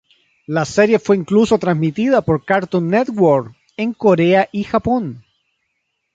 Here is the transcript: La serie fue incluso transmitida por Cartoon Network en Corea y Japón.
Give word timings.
La 0.47 0.65
serie 0.65 0.97
fue 0.97 1.15
incluso 1.15 1.59
transmitida 1.59 2.23
por 2.23 2.43
Cartoon 2.43 2.87
Network 2.89 3.55
en 3.77 3.93
Corea 3.93 4.49
y 4.51 4.63
Japón. 4.63 5.23